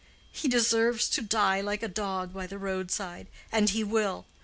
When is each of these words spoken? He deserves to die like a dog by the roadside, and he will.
He 0.31 0.47
deserves 0.47 1.07
to 1.11 1.21
die 1.21 1.61
like 1.61 1.83
a 1.83 1.87
dog 1.87 2.33
by 2.33 2.47
the 2.47 2.57
roadside, 2.57 3.27
and 3.51 3.69
he 3.69 3.83
will. 3.83 4.25